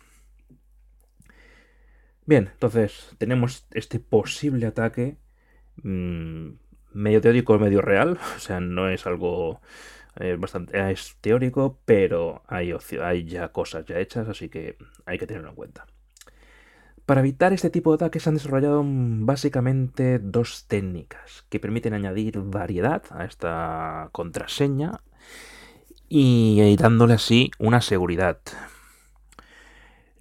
Bien, 2.26 2.48
entonces 2.52 3.14
tenemos 3.18 3.66
este 3.72 3.98
posible 3.98 4.66
ataque 4.66 5.16
mmm, 5.82 6.50
medio 6.92 7.20
teórico, 7.20 7.58
medio 7.58 7.82
real. 7.82 8.18
O 8.36 8.38
sea, 8.38 8.60
no 8.60 8.88
es 8.88 9.06
algo 9.06 9.60
eh, 10.18 10.36
bastante 10.38 10.90
es 10.90 11.16
teórico, 11.20 11.80
pero 11.84 12.42
hay, 12.46 12.72
hay 13.02 13.24
ya 13.24 13.48
cosas 13.52 13.84
ya 13.86 13.98
hechas, 13.98 14.28
así 14.28 14.48
que 14.48 14.76
hay 15.06 15.18
que 15.18 15.26
tenerlo 15.26 15.50
en 15.50 15.56
cuenta. 15.56 15.86
Para 17.10 17.22
evitar 17.22 17.52
este 17.52 17.70
tipo 17.70 17.90
de 17.90 17.96
ataques 17.96 18.28
han 18.28 18.34
desarrollado 18.34 18.84
básicamente 18.86 20.20
dos 20.20 20.66
técnicas 20.68 21.44
que 21.48 21.58
permiten 21.58 21.92
añadir 21.92 22.38
variedad 22.38 23.02
a 23.10 23.24
esta 23.24 24.10
contraseña 24.12 25.00
y 26.08 26.76
dándole 26.76 27.14
así 27.14 27.50
una 27.58 27.80
seguridad. 27.80 28.38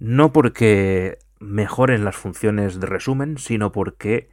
No 0.00 0.32
porque 0.32 1.18
mejoren 1.38 2.04
las 2.04 2.16
funciones 2.16 2.80
de 2.80 2.88
resumen, 2.88 3.38
sino 3.38 3.70
porque 3.70 4.28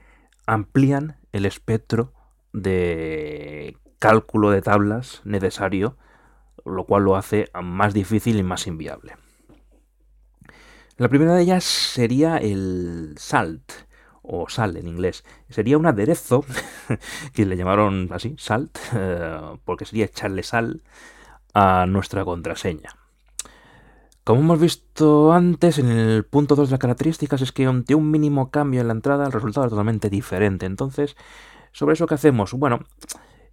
amplían 0.47 1.17
el 1.33 1.45
espectro 1.45 2.11
de 2.53 3.77
cálculo 3.99 4.49
de 4.49 4.63
tablas 4.63 5.21
necesario, 5.25 5.95
lo 6.65 6.85
cual 6.85 7.03
lo 7.03 7.17
hace 7.17 7.51
más 7.61 7.93
difícil 7.93 8.39
y 8.39 8.41
más 8.41 8.65
inviable. 8.65 9.13
La 10.97 11.09
primera 11.09 11.35
de 11.35 11.43
ellas 11.43 11.63
sería 11.63 12.37
el 12.37 13.13
salt, 13.17 13.71
o 14.23 14.49
sal 14.49 14.77
en 14.77 14.87
inglés. 14.87 15.23
Sería 15.47 15.77
un 15.77 15.85
aderezo, 15.85 16.43
que 17.33 17.45
le 17.45 17.55
llamaron 17.55 18.09
así, 18.11 18.35
salt, 18.39 18.77
eh, 18.95 19.39
porque 19.63 19.85
sería 19.85 20.05
echarle 20.05 20.41
sal 20.41 20.81
a 21.53 21.85
nuestra 21.85 22.25
contraseña. 22.25 22.95
Como 24.23 24.41
hemos 24.41 24.59
visto 24.59 25.31
antes, 25.33 25.77
en 25.77 25.89
el 25.89 26.25
punto 26.25 26.55
2 26.55 26.67
de 26.67 26.71
las 26.71 26.79
características 26.79 27.41
es 27.41 27.51
que 27.51 27.65
ante 27.65 27.93
un 27.93 28.11
mínimo 28.11 28.49
cambio 28.49 28.81
en 28.81 28.87
la 28.87 28.93
entrada 28.93 29.25
el 29.25 29.31
resultado 29.31 29.67
es 29.67 29.69
totalmente 29.69 30.09
diferente. 30.09 30.65
Entonces, 30.65 31.15
¿sobre 31.71 31.93
eso 31.93 32.07
qué 32.07 32.15
hacemos? 32.15 32.53
Bueno, 32.53 32.79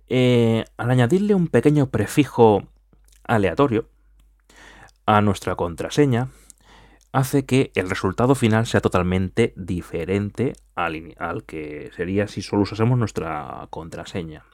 eh, 0.08 0.64
al 0.78 0.90
añadirle 0.90 1.34
un 1.34 1.48
pequeño 1.48 1.90
prefijo 1.90 2.64
aleatorio 3.22 3.88
a 5.06 5.20
nuestra 5.20 5.54
contraseña, 5.54 6.30
hace 7.14 7.46
que 7.46 7.70
el 7.76 7.88
resultado 7.88 8.34
final 8.34 8.66
sea 8.66 8.80
totalmente 8.80 9.52
diferente 9.56 10.54
al, 10.74 11.44
que 11.46 11.92
sería 11.94 12.26
si 12.26 12.42
solo 12.42 12.62
usásemos 12.62 12.98
nuestra 12.98 13.68
contraseña. 13.70 14.44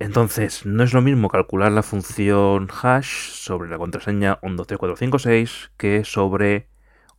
Entonces, 0.00 0.66
no 0.66 0.82
es 0.82 0.92
lo 0.92 1.02
mismo 1.02 1.28
calcular 1.28 1.70
la 1.70 1.84
función 1.84 2.68
hash 2.82 3.30
sobre 3.30 3.70
la 3.70 3.78
contraseña 3.78 4.40
123456 4.42 5.70
que 5.76 6.04
sobre 6.04 6.66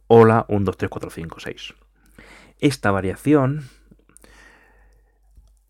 hola 0.08 0.46
123456. 0.50 1.76
Esta 2.60 2.92
variación, 2.92 3.70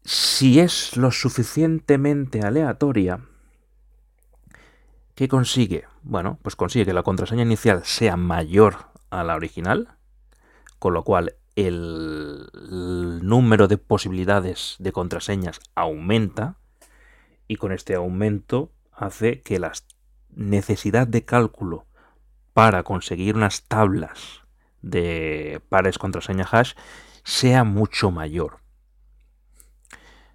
si 0.03 0.59
es 0.59 0.97
lo 0.97 1.11
suficientemente 1.11 2.41
aleatoria, 2.41 3.19
¿qué 5.19 5.27
consigue? 5.27 5.83
Bueno, 6.01 6.39
pues 6.41 6.55
consigue 6.55 6.85
que 6.85 6.93
la 6.93 7.03
contraseña 7.03 7.41
inicial 7.41 7.83
sea 7.83 8.15
mayor 8.15 8.85
a 9.09 9.25
la 9.25 9.35
original, 9.35 9.97
con 10.79 10.93
lo 10.93 11.03
cual 11.03 11.35
el 11.57 12.47
número 13.21 13.67
de 13.67 13.77
posibilidades 13.77 14.77
de 14.79 14.93
contraseñas 14.93 15.59
aumenta 15.75 16.55
y 17.49 17.57
con 17.57 17.73
este 17.73 17.95
aumento 17.95 18.71
hace 18.93 19.41
que 19.41 19.59
la 19.59 19.73
necesidad 20.29 21.05
de 21.05 21.25
cálculo 21.25 21.85
para 22.53 22.83
conseguir 22.83 23.35
unas 23.35 23.63
tablas 23.63 24.43
de 24.81 25.61
pares 25.67 25.97
contraseña 25.97 26.47
hash 26.49 26.75
sea 27.25 27.65
mucho 27.65 28.09
mayor. 28.09 28.59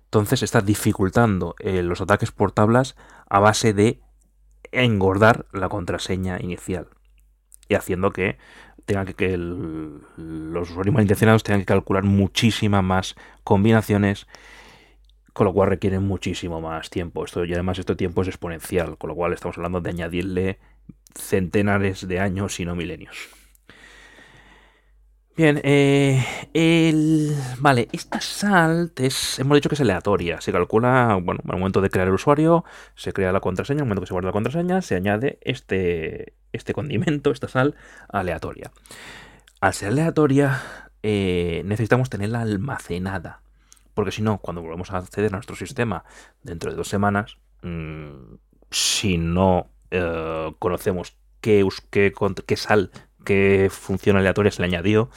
Entonces 0.04 0.42
está 0.42 0.60
dificultando 0.60 1.54
eh, 1.58 1.82
los 1.82 2.02
ataques 2.02 2.32
por 2.32 2.52
tablas 2.52 2.96
a 3.30 3.40
base 3.40 3.72
de 3.72 4.03
engordar 4.82 5.46
la 5.52 5.68
contraseña 5.68 6.38
inicial 6.40 6.88
y 7.68 7.74
haciendo 7.74 8.10
que 8.10 8.38
tenga 8.84 9.04
que, 9.06 9.36
los 9.36 10.70
usuarios 10.70 10.94
malintencionados 10.94 11.42
tengan 11.42 11.60
que 11.60 11.66
calcular 11.66 12.04
muchísimas 12.04 12.84
más 12.84 13.14
combinaciones 13.42 14.26
con 15.32 15.46
lo 15.46 15.52
cual 15.52 15.70
requiere 15.70 15.98
muchísimo 15.98 16.60
más 16.60 16.90
tiempo. 16.90 17.24
Esto, 17.24 17.44
y 17.44 17.52
además 17.52 17.78
este 17.78 17.96
tiempo 17.96 18.22
es 18.22 18.28
exponencial, 18.28 18.96
con 18.96 19.08
lo 19.08 19.16
cual 19.16 19.32
estamos 19.32 19.58
hablando 19.58 19.80
de 19.80 19.90
añadirle 19.90 20.58
centenares 21.14 22.06
de 22.06 22.20
años, 22.20 22.54
si 22.54 22.64
no 22.64 22.76
milenios. 22.76 23.43
Bien, 25.36 25.60
eh, 25.64 26.24
el, 26.54 27.34
vale, 27.58 27.88
esta 27.92 28.20
salt 28.20 29.00
es, 29.00 29.38
hemos 29.40 29.56
dicho 29.56 29.68
que 29.68 29.74
es 29.74 29.80
aleatoria, 29.80 30.40
se 30.40 30.52
calcula, 30.52 31.18
bueno, 31.20 31.40
al 31.48 31.58
momento 31.58 31.80
de 31.80 31.90
crear 31.90 32.06
el 32.06 32.14
usuario, 32.14 32.64
se 32.94 33.12
crea 33.12 33.32
la 33.32 33.40
contraseña, 33.40 33.80
al 33.80 33.86
momento 33.86 34.02
que 34.02 34.06
se 34.06 34.14
guarda 34.14 34.28
la 34.28 34.32
contraseña, 34.32 34.80
se 34.80 34.94
añade 34.94 35.40
este, 35.42 36.34
este 36.52 36.72
condimento, 36.72 37.32
esta 37.32 37.48
sal 37.48 37.74
aleatoria. 38.08 38.70
Al 39.60 39.74
ser 39.74 39.88
aleatoria, 39.88 40.62
eh, 41.02 41.62
necesitamos 41.64 42.10
tenerla 42.10 42.40
almacenada 42.40 43.42
porque 43.94 44.10
si 44.10 44.22
no, 44.22 44.38
cuando 44.38 44.60
volvemos 44.60 44.90
a 44.90 44.98
acceder 44.98 45.32
a 45.32 45.36
nuestro 45.36 45.56
sistema 45.56 46.04
dentro 46.42 46.70
de 46.70 46.76
dos 46.76 46.88
semanas, 46.88 47.38
mm, 47.62 48.34
si 48.70 49.16
no 49.16 49.70
eh, 49.90 50.52
conocemos 50.58 51.16
qué, 51.40 51.66
qué, 51.90 52.56
sal, 52.56 52.90
qué 53.24 53.68
función 53.70 54.16
aleatoria 54.16 54.52
se 54.52 54.62
le 54.62 54.68
añadió, 54.68 55.10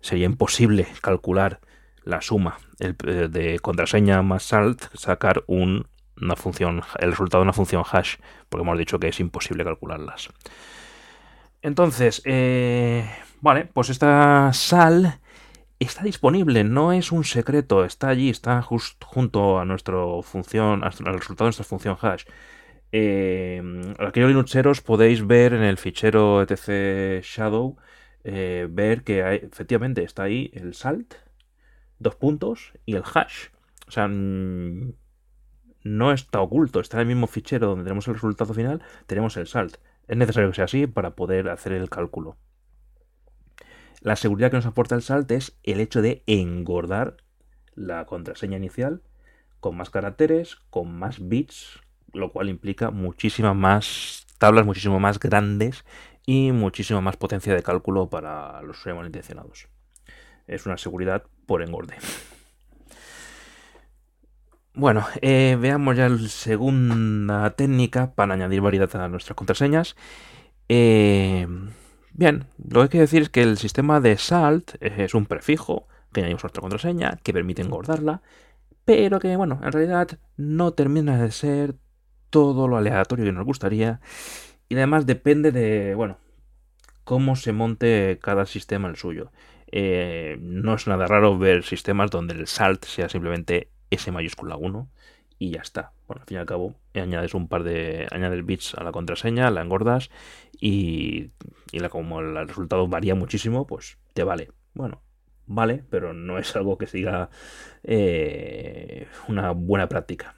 sería 0.00 0.26
imposible 0.26 0.86
calcular 1.00 1.60
la 2.04 2.20
suma 2.20 2.58
eh, 2.80 2.92
de 3.30 3.58
contraseña 3.60 4.22
más 4.22 4.42
salt, 4.44 4.84
sacar 4.94 5.44
un, 5.46 5.86
una 6.20 6.36
función, 6.36 6.82
el 6.98 7.10
resultado 7.10 7.42
de 7.42 7.44
una 7.44 7.52
función 7.52 7.84
hash, 7.90 8.16
porque 8.48 8.62
hemos 8.62 8.78
dicho 8.78 8.98
que 8.98 9.08
es 9.08 9.20
imposible 9.20 9.64
calcularlas. 9.64 10.28
Entonces, 11.62 12.20
eh, 12.24 13.08
vale, 13.40 13.64
pues 13.64 13.88
esta 13.88 14.52
sal 14.52 15.18
está 15.78 16.02
disponible, 16.02 16.64
no 16.64 16.92
es 16.92 17.10
un 17.10 17.24
secreto, 17.24 17.84
está 17.84 18.08
allí, 18.08 18.28
está 18.28 18.62
junto 18.62 19.58
a 19.58 19.64
nuestra 19.64 19.96
función, 20.22 20.84
al 20.84 20.92
resultado 20.92 21.46
de 21.46 21.48
nuestra 21.48 21.64
función 21.64 21.96
hash. 22.00 22.24
Eh, 22.96 23.60
aquellos 23.98 24.28
linuxeros 24.28 24.80
podéis 24.80 25.26
ver 25.26 25.52
en 25.52 25.64
el 25.64 25.78
fichero 25.78 26.42
etc 26.42 27.24
shadow, 27.24 27.76
eh, 28.22 28.68
ver 28.70 29.02
que 29.02 29.18
efectivamente 29.34 30.04
está 30.04 30.22
ahí 30.22 30.52
el 30.54 30.74
salt, 30.74 31.14
dos 31.98 32.14
puntos, 32.14 32.72
y 32.86 32.94
el 32.94 33.02
hash. 33.02 33.48
O 33.88 33.90
sea, 33.90 34.06
no 34.06 35.02
está 36.12 36.40
oculto, 36.40 36.78
está 36.78 36.98
en 36.98 37.00
el 37.00 37.06
mismo 37.08 37.26
fichero 37.26 37.66
donde 37.66 37.82
tenemos 37.82 38.06
el 38.06 38.14
resultado 38.14 38.54
final, 38.54 38.80
tenemos 39.08 39.36
el 39.38 39.48
salt. 39.48 39.78
Es 40.06 40.16
necesario 40.16 40.50
que 40.50 40.54
sea 40.54 40.66
así 40.66 40.86
para 40.86 41.16
poder 41.16 41.48
hacer 41.48 41.72
el 41.72 41.90
cálculo. 41.90 42.36
La 44.02 44.14
seguridad 44.14 44.52
que 44.52 44.58
nos 44.58 44.66
aporta 44.66 44.94
el 44.94 45.02
SALT 45.02 45.32
es 45.32 45.58
el 45.64 45.80
hecho 45.80 46.00
de 46.00 46.22
engordar 46.28 47.16
la 47.74 48.06
contraseña 48.06 48.58
inicial 48.58 49.02
con 49.58 49.76
más 49.76 49.90
caracteres, 49.90 50.58
con 50.70 50.94
más 50.96 51.26
bits, 51.26 51.80
lo 52.14 52.32
cual 52.32 52.48
implica 52.48 52.90
muchísimas 52.90 53.54
más 53.54 54.26
tablas, 54.38 54.64
muchísimo 54.64 55.00
más 55.00 55.18
grandes 55.18 55.84
y 56.26 56.52
muchísima 56.52 57.00
más 57.00 57.16
potencia 57.16 57.54
de 57.54 57.62
cálculo 57.62 58.08
para 58.08 58.62
los 58.62 58.78
usuarios 58.78 58.98
malintencionados. 58.98 59.68
Es 60.46 60.66
una 60.66 60.78
seguridad 60.78 61.24
por 61.46 61.62
engorde. 61.62 61.96
Bueno, 64.76 65.06
eh, 65.22 65.56
veamos 65.60 65.96
ya 65.96 66.08
la 66.08 66.28
segunda 66.28 67.50
técnica 67.50 68.12
para 68.12 68.34
añadir 68.34 68.60
variedad 68.60 68.94
a 68.96 69.08
nuestras 69.08 69.36
contraseñas. 69.36 69.94
Eh, 70.68 71.46
bien, 72.12 72.46
lo 72.58 72.80
que 72.80 72.82
hay 72.82 72.88
que 72.88 73.00
decir 73.00 73.22
es 73.22 73.28
que 73.28 73.42
el 73.42 73.56
sistema 73.56 74.00
de 74.00 74.16
SALT 74.18 74.74
es 74.80 75.14
un 75.14 75.26
prefijo 75.26 75.86
que 76.12 76.20
añadimos 76.20 76.42
a 76.42 76.46
nuestra 76.46 76.60
contraseña, 76.60 77.18
que 77.22 77.32
permite 77.32 77.62
engordarla, 77.62 78.22
pero 78.84 79.20
que, 79.20 79.36
bueno, 79.36 79.60
en 79.62 79.72
realidad 79.72 80.18
no 80.36 80.72
termina 80.72 81.22
de 81.22 81.30
ser 81.30 81.76
todo 82.34 82.66
lo 82.66 82.76
aleatorio 82.76 83.24
que 83.24 83.30
nos 83.30 83.44
gustaría. 83.44 84.00
Y 84.68 84.74
además 84.74 85.06
depende 85.06 85.52
de, 85.52 85.94
bueno, 85.94 86.18
cómo 87.04 87.36
se 87.36 87.52
monte 87.52 88.18
cada 88.20 88.44
sistema 88.44 88.88
el 88.88 88.96
suyo. 88.96 89.30
Eh, 89.70 90.36
no 90.40 90.74
es 90.74 90.88
nada 90.88 91.06
raro 91.06 91.38
ver 91.38 91.62
sistemas 91.62 92.10
donde 92.10 92.34
el 92.34 92.48
SALT 92.48 92.86
sea 92.86 93.08
simplemente 93.08 93.68
S 93.88 94.10
mayúscula 94.10 94.56
1 94.56 94.88
y 95.38 95.52
ya 95.52 95.60
está. 95.60 95.92
Bueno, 96.08 96.22
al 96.22 96.26
fin 96.26 96.38
y 96.38 96.40
al 96.40 96.46
cabo, 96.46 96.74
añades 96.94 97.34
un 97.34 97.46
par 97.46 97.62
de. 97.62 98.08
añades 98.10 98.44
bits 98.44 98.74
a 98.74 98.82
la 98.82 98.90
contraseña, 98.90 99.48
la 99.52 99.62
engordas 99.62 100.10
y, 100.60 101.30
y 101.70 101.78
la, 101.78 101.88
como 101.88 102.18
el 102.18 102.48
resultado 102.48 102.88
varía 102.88 103.14
muchísimo, 103.14 103.64
pues 103.64 103.96
te 104.12 104.24
vale. 104.24 104.50
Bueno, 104.74 105.02
vale, 105.46 105.84
pero 105.88 106.14
no 106.14 106.38
es 106.38 106.56
algo 106.56 106.78
que 106.78 106.88
siga 106.88 107.30
eh, 107.84 109.06
una 109.28 109.52
buena 109.52 109.88
práctica. 109.88 110.34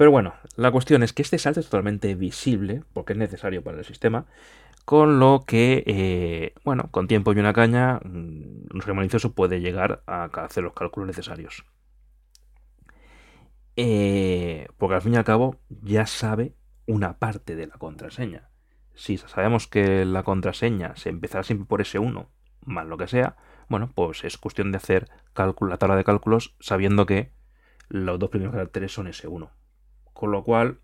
Pero 0.00 0.12
bueno, 0.12 0.32
la 0.56 0.70
cuestión 0.70 1.02
es 1.02 1.12
que 1.12 1.20
este 1.20 1.36
salto 1.36 1.60
es 1.60 1.66
totalmente 1.66 2.14
visible, 2.14 2.84
porque 2.94 3.12
es 3.12 3.18
necesario 3.18 3.62
para 3.62 3.76
el 3.76 3.84
sistema, 3.84 4.24
con 4.86 5.18
lo 5.20 5.44
que, 5.46 5.84
eh, 5.86 6.54
bueno, 6.64 6.88
con 6.90 7.06
tiempo 7.06 7.34
y 7.34 7.38
una 7.38 7.52
caña, 7.52 8.00
un 8.02 8.64
mm, 8.72 8.94
malicioso 8.94 9.34
puede 9.34 9.60
llegar 9.60 10.02
a 10.06 10.24
hacer 10.24 10.64
los 10.64 10.72
cálculos 10.72 11.06
necesarios. 11.06 11.66
Eh, 13.76 14.68
porque 14.78 14.94
al 14.94 15.02
fin 15.02 15.12
y 15.12 15.16
al 15.18 15.24
cabo 15.24 15.60
ya 15.68 16.06
sabe 16.06 16.54
una 16.86 17.18
parte 17.18 17.54
de 17.54 17.66
la 17.66 17.76
contraseña. 17.76 18.48
Si 18.94 19.18
sabemos 19.18 19.66
que 19.66 20.06
la 20.06 20.22
contraseña 20.22 20.96
se 20.96 21.10
empezará 21.10 21.44
siempre 21.44 21.66
por 21.66 21.82
S1, 21.82 22.26
más 22.64 22.86
lo 22.86 22.96
que 22.96 23.06
sea, 23.06 23.36
bueno, 23.68 23.92
pues 23.94 24.24
es 24.24 24.38
cuestión 24.38 24.72
de 24.72 24.78
hacer 24.78 25.10
la 25.36 25.76
tabla 25.76 25.96
de 25.96 26.04
cálculos 26.04 26.56
sabiendo 26.58 27.04
que 27.04 27.32
los 27.90 28.18
dos 28.18 28.30
primeros 28.30 28.54
caracteres 28.54 28.92
son 28.94 29.06
S1. 29.06 29.50
Con 30.12 30.32
lo 30.32 30.44
cual, 30.44 30.78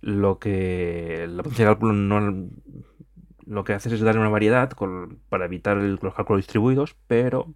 lo 0.00 0.38
que 0.38 1.26
la 1.28 1.42
potencia 1.42 1.64
de 1.64 1.70
cálculo 1.70 1.92
no 1.92 2.50
lo 3.46 3.64
que 3.64 3.74
hace 3.74 3.94
es 3.94 4.00
darle 4.00 4.20
una 4.20 4.30
variedad 4.30 4.72
para 5.28 5.44
evitar 5.44 5.76
los 5.76 6.14
cálculos 6.14 6.40
distribuidos, 6.40 6.96
pero 7.06 7.54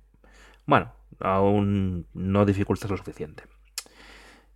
bueno, 0.66 0.92
aún 1.20 2.06
no 2.12 2.44
dificulta 2.44 2.88
lo 2.88 2.96
suficiente. 2.96 3.44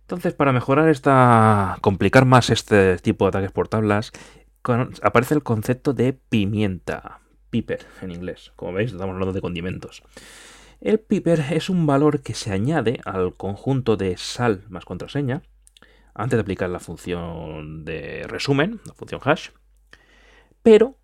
Entonces, 0.01 0.33
para 0.33 0.51
mejorar 0.51 0.89
esta. 0.89 1.77
complicar 1.81 2.25
más 2.25 2.49
este 2.49 2.97
tipo 2.97 3.25
de 3.25 3.29
ataques 3.29 3.51
por 3.51 3.67
tablas, 3.67 4.11
aparece 5.01 5.33
el 5.33 5.43
concepto 5.43 5.93
de 5.93 6.13
pimienta. 6.13 7.19
Piper 7.49 7.85
en 8.01 8.11
inglés. 8.11 8.51
Como 8.55 8.73
veis, 8.73 8.91
estamos 8.91 9.13
hablando 9.13 9.33
de 9.33 9.41
condimentos. 9.41 10.03
El 10.81 10.99
piper 10.99 11.39
es 11.51 11.69
un 11.69 11.85
valor 11.85 12.21
que 12.21 12.33
se 12.33 12.51
añade 12.51 12.99
al 13.05 13.35
conjunto 13.35 13.95
de 13.95 14.17
sal 14.17 14.63
más 14.69 14.85
contraseña 14.85 15.43
antes 16.13 16.37
de 16.37 16.41
aplicar 16.41 16.69
la 16.69 16.79
función 16.79 17.85
de 17.85 18.25
resumen, 18.27 18.79
la 18.85 18.93
función 18.93 19.21
hash, 19.23 19.49
pero 20.61 20.95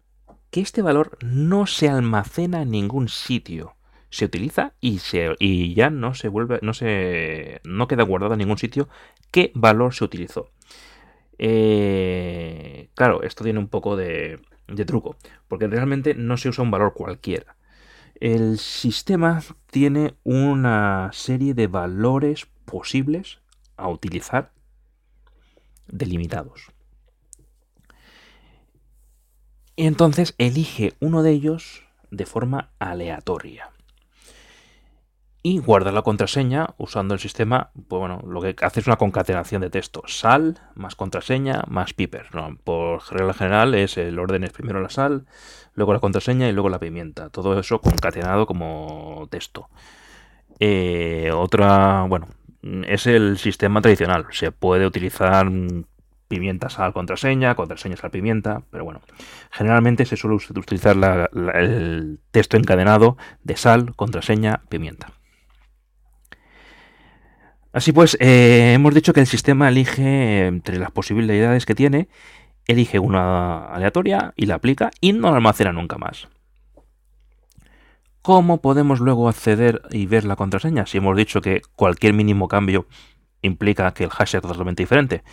que 0.51 0.61
este 0.61 0.81
valor 0.81 1.17
no 1.23 1.67
se 1.67 1.89
almacena 1.89 2.61
en 2.61 2.71
ningún 2.71 3.07
sitio 3.09 3.75
se 4.09 4.25
utiliza 4.25 4.73
y, 4.81 5.73
ya 5.75 5.89
no 5.89 6.15
se 6.15 6.29
vuelve, 6.29 6.59
no 6.61 6.73
se, 6.73 7.61
no 7.63 7.87
queda 7.87 8.03
guardado 8.03 8.33
en 8.33 8.39
ningún 8.39 8.57
sitio 8.57 8.89
qué 9.31 9.51
valor 9.53 9.93
se 9.93 10.03
utilizó. 10.03 10.49
Eh, 11.37 12.89
claro, 12.95 13.21
esto 13.21 13.43
tiene 13.43 13.59
un 13.59 13.67
poco 13.67 13.95
de 13.95 14.39
truco, 14.87 15.15
porque 15.47 15.67
realmente 15.67 16.15
no 16.15 16.37
se 16.37 16.49
usa 16.49 16.63
un 16.63 16.71
valor 16.71 16.93
cualquiera. 16.93 17.55
El 18.19 18.57
sistema 18.57 19.41
tiene 19.71 20.15
una 20.23 21.09
serie 21.13 21.53
de 21.53 21.67
valores 21.67 22.47
posibles 22.65 23.39
a 23.77 23.87
utilizar 23.87 24.51
delimitados. 25.91 26.71
Y 29.75 29.85
entonces 29.87 30.35
elige 30.37 30.93
uno 30.99 31.23
de 31.23 31.31
ellos 31.31 31.83
de 32.11 32.25
forma 32.25 32.71
aleatoria 32.79 33.71
y 35.41 35.59
guardar 35.59 35.93
la 35.93 36.01
contraseña 36.01 36.75
usando 36.77 37.13
el 37.13 37.19
sistema, 37.19 37.71
pues 37.87 37.99
bueno, 37.99 38.21
lo 38.27 38.41
que 38.41 38.55
hace 38.61 38.81
es 38.81 38.87
una 38.87 38.97
concatenación 38.97 39.61
de 39.61 39.69
texto, 39.69 40.03
sal 40.05 40.59
más 40.75 40.95
contraseña 40.95 41.63
más 41.67 41.93
piper. 41.93 42.27
Por 42.63 43.01
regla 43.11 43.33
general 43.33 43.73
es 43.73 43.97
el 43.97 44.19
orden 44.19 44.43
es 44.43 44.51
primero 44.51 44.81
la 44.81 44.89
sal, 44.89 45.25
luego 45.73 45.93
la 45.93 45.99
contraseña 45.99 46.49
y 46.49 46.51
luego 46.51 46.69
la 46.69 46.79
pimienta. 46.79 47.29
Todo 47.29 47.57
eso 47.57 47.79
concatenado 47.79 48.45
como 48.45 49.27
texto. 49.31 49.69
Eh, 50.59 51.31
otra, 51.33 52.05
bueno, 52.09 52.27
es 52.61 53.07
el 53.07 53.37
sistema 53.37 53.81
tradicional. 53.81 54.27
Se 54.31 54.51
puede 54.51 54.85
utilizar 54.85 55.49
pimienta, 56.27 56.69
sal, 56.69 56.93
contraseña, 56.93 57.55
contraseña, 57.55 57.97
sal, 57.97 58.11
pimienta, 58.11 58.61
pero 58.69 58.85
bueno, 58.85 59.01
generalmente 59.51 60.05
se 60.05 60.15
suele 60.15 60.35
utilizar 60.35 60.95
el 61.55 62.19
texto 62.31 62.57
encadenado 62.57 63.17
de 63.43 63.57
sal, 63.57 63.95
contraseña, 63.95 64.61
pimienta. 64.69 65.11
Así 67.71 67.91
pues, 67.91 68.17
eh, 68.19 68.73
hemos 68.73 68.93
dicho 68.95 69.13
que 69.13 69.19
el 69.19 69.27
sistema 69.27 69.69
elige 69.69 70.47
entre 70.47 70.79
las 70.79 70.91
posibilidades 70.91 71.65
que 71.65 71.75
tiene, 71.75 72.07
elige 72.67 72.99
una 72.99 73.67
aleatoria 73.67 74.33
y 74.35 74.45
la 74.45 74.55
aplica 74.55 74.91
y 75.01 75.13
no 75.13 75.29
la 75.29 75.37
almacena 75.37 75.71
nunca 75.71 75.97
más. 75.97 76.27
¿Cómo 78.29 78.61
podemos 78.61 78.99
luego 78.99 79.27
acceder 79.27 79.81
y 79.89 80.05
ver 80.05 80.23
la 80.23 80.35
contraseña? 80.35 80.85
Si 80.85 80.99
hemos 80.99 81.17
dicho 81.17 81.41
que 81.41 81.63
cualquier 81.75 82.13
mínimo 82.13 82.47
cambio 82.47 82.85
implica 83.41 83.91
que 83.95 84.03
el 84.03 84.11
hash 84.15 84.29
sea 84.29 84.41
totalmente 84.41 84.83
diferente. 84.83 85.23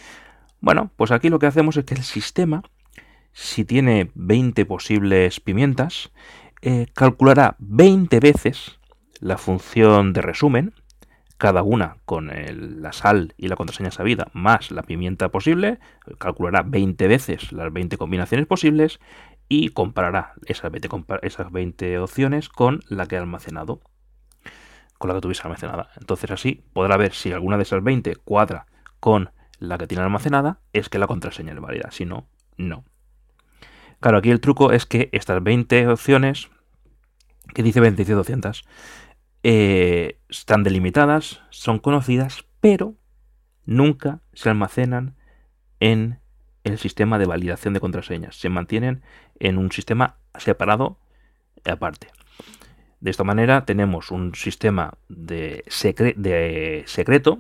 Bueno, 0.63 0.91
pues 0.97 1.11
aquí 1.11 1.29
lo 1.29 1.39
que 1.39 1.45
hacemos 1.45 1.77
es 1.77 1.85
que 1.85 1.93
el 1.93 2.05
sistema, 2.05 2.63
si 3.35 3.67
tiene 3.67 4.13
20 4.15 4.65
posibles 4.65 5.41
pimientas, 5.41 6.11
eh, 6.63 6.87
calculará 6.95 7.57
20 7.59 8.19
veces 8.19 8.81
la 9.21 9.37
función 9.37 10.15
de 10.15 10.23
resumen, 10.23 10.73
cada 11.37 11.63
una 11.63 11.99
con 12.07 12.31
la 12.81 12.95
sal 12.95 13.35
y 13.37 13.49
la 13.49 13.57
contraseña 13.57 13.91
sabida 13.91 14.29
más 14.33 14.71
la 14.71 14.83
pimienta 14.83 15.29
posible, 15.29 15.81
calculará 16.17 16.63
20 16.63 17.09
veces 17.09 17.53
las 17.53 17.71
20 17.71 17.99
combinaciones 17.99 18.47
posibles 18.47 19.01
y 19.49 19.69
comparará 19.69 20.35
esas 20.47 20.71
20, 20.71 20.89
esas 21.23 21.53
20 21.53 21.99
opciones 21.99 22.49
con 22.49 22.81
la 22.89 23.07
que 23.07 23.17
ha 23.17 23.21
almacenado, 23.21 23.81
con 24.99 25.09
la 25.09 25.15
que 25.15 25.21
tuviese 25.21 25.43
almacenada. 25.45 25.91
Entonces 26.01 26.31
así 26.31 26.65
podrá 26.73 26.97
ver 26.97 27.13
si 27.13 27.33
alguna 27.33 27.57
de 27.57 27.63
esas 27.63 27.83
20 27.83 28.17
cuadra 28.17 28.67
con 29.01 29.31
la 29.59 29.79
que 29.79 29.87
tiene 29.87 30.05
almacenada, 30.05 30.61
es 30.73 30.89
que 30.89 30.99
la 30.99 31.07
contraseña 31.07 31.53
es 31.53 31.61
válida, 31.61 31.91
si 31.91 32.05
no, 32.05 32.29
no. 32.57 32.85
Claro, 34.01 34.19
aquí 34.19 34.31
el 34.31 34.41
truco 34.41 34.73
es 34.73 34.85
que 34.87 35.09
estas 35.13 35.43
20 35.43 35.89
opciones, 35.89 36.51
que 37.55 37.63
dice 37.63 37.81
200, 37.81 38.65
eh, 39.43 40.19
están 40.29 40.63
delimitadas, 40.65 41.41
son 41.51 41.79
conocidas, 41.79 42.45
pero 42.61 42.95
nunca 43.65 44.21
se 44.35 44.51
almacenan 44.51 45.17
en 45.81 46.21
el 46.67 46.79
sistema 46.79 47.19
de 47.19 47.27
validación 47.27 47.75
de 47.75 47.81
contraseñas. 47.81 48.37
Se 48.37 48.49
mantienen 48.49 49.03
en 49.39 49.59
un 49.59 49.71
sistema 49.71 50.17
separado 50.37 50.99
aparte. 51.65 52.09
De 53.01 53.11
esta 53.11 53.25
manera 53.25 53.65
tenemos 53.65 54.11
un 54.11 54.35
sistema 54.35 54.95
de, 55.09 55.63
secreto 56.87 57.39